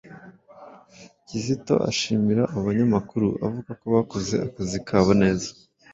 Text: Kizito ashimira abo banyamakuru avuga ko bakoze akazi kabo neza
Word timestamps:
Kizito 1.27 1.75
ashimira 1.89 2.43
abo 2.51 2.61
banyamakuru 2.67 3.27
avuga 3.45 3.71
ko 3.81 3.85
bakoze 3.95 4.33
akazi 4.45 4.77
kabo 4.87 5.11
neza 5.21 5.49